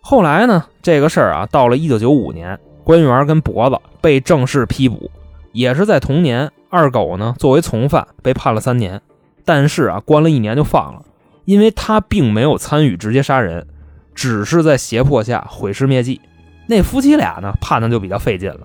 [0.00, 5.10] 后来呢，这个事儿啊，到了一九九五年，官员跟脖子被正式批捕，
[5.52, 9.02] 也是在同年，二狗呢作为从犯被判了三年，
[9.44, 11.02] 但是啊，关了一年就放了，
[11.44, 13.66] 因为他并没有参与直接杀人，
[14.14, 16.20] 只是在胁迫下毁尸灭迹。
[16.66, 18.60] 那夫妻俩呢，判的就比较费劲了。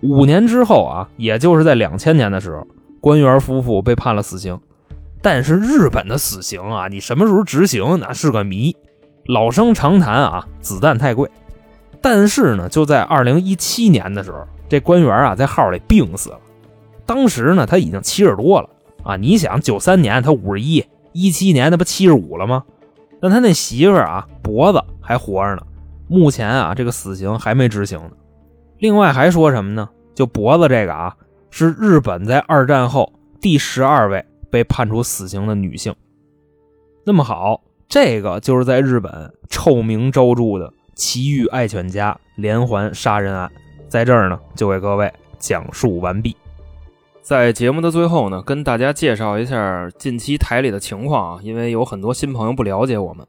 [0.00, 2.66] 五年之后啊，也就是在两千年的时候，
[3.00, 4.58] 官员夫妇被判了死刑。
[5.20, 8.76] 但是日本的死刑啊，你什么时候执行那是个谜。
[9.26, 11.30] 老生常谈啊，子弹太贵。
[12.02, 16.38] 但是呢，就在二零一七年的时候，这官员啊在号里病死了。
[17.06, 18.68] 当时呢他已经七十多了
[19.02, 22.64] 啊，你想九三年他五十一，一七年他不七十五了吗？
[23.24, 25.62] 但他那媳妇啊脖子还活着呢，
[26.08, 28.10] 目前啊这个死刑还没执行呢。
[28.76, 29.88] 另外还说什么呢？
[30.14, 31.16] 就脖子这个啊，
[31.50, 33.10] 是日本在二战后
[33.40, 35.94] 第十二位被判处死刑的女性。
[37.06, 43.50] 那么好，这个就是在日本臭名昭著的奇遇爱犬家连环杀人案，
[43.88, 46.36] 在这儿呢就给各位讲述完毕。
[47.24, 53.26] 在节目的最后呢，跟大家介绍一下近期台里的情况啊，因为有很多新朋友不了解我们。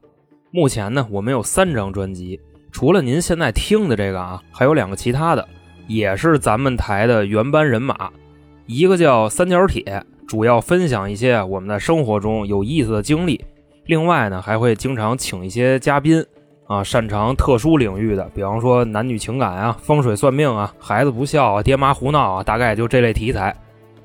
[0.52, 2.38] 目前呢，我们有三张专辑，
[2.74, 5.48] 除了您现在听的这个啊，还有两个其他的。
[5.88, 8.10] 也是咱们台的原班人马，
[8.66, 13.42] 一个叫三角铁，主要分享一些我们在生活中有意思的经历。
[13.86, 16.22] 另外呢，还会经常请一些嘉宾
[16.68, 23.56] 啊，擅长特殊领域的，比方说男女情感啊、风水算命啊、孩子不孝啊、爹妈胡闹啊，大概就这类题材。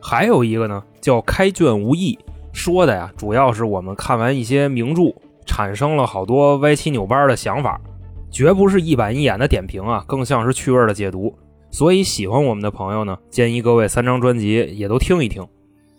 [0.03, 2.19] 还有一个呢，叫开卷无益，
[2.53, 5.15] 说的呀，主要是我们看完一些名著，
[5.47, 7.81] 产生了好多歪七扭八的想法，
[8.31, 11.35] 绝不是一板一眼的点评啊，更像是趣味的解读。
[11.71, 15.47] 所以喜欢我们的朋友呢，建议各位三张专辑也都听一听，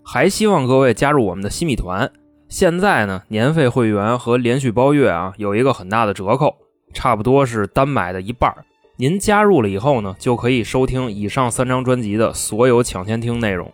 [0.03, 2.11] 还希望各位加入我们的新米团。
[2.49, 6.55] 现在呢，年费会员和连续包月啊，有一个很大的折扣，
[6.93, 8.53] 差不多是单买的一半。
[8.97, 13.71] 您加入了以后呢，就可以收听以上三张专辑的所有抢先听内容。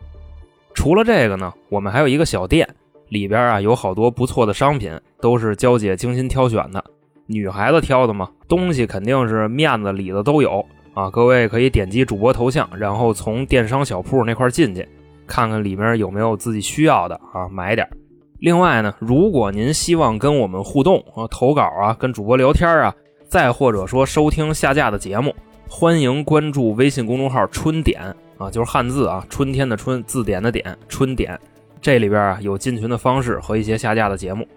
[0.78, 2.69] 除了这个呢，我们还有一个小店，
[3.09, 6.82] 里边啊有好多不错的商品，都是娇姐精心挑选的。
[7.25, 10.63] 女孩子挑的嘛，东西肯定是面子里子都有。
[10.93, 14.88] 啊，各位可以点击主播头像，然后从电商小铺那块进去，
[15.25, 17.89] 看看里面有没有自己需要的啊，买点。
[18.38, 22.93] 另外呢，如果您希望跟我们互动啊，投稿啊，跟主播聊天啊，
[23.28, 25.34] 再或者说收听下架的节目，
[25.67, 31.39] 欢迎关注微信公众号“春点”啊，就是汉字啊，春天的春，字典的典，春典。
[31.81, 34.47] 这里边啊有进群的方式和一些下架的节目。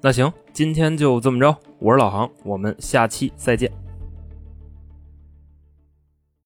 [0.00, 3.70] 那行，今天就这么着，我是老航，我们下期再见。